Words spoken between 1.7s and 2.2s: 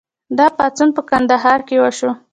وشو.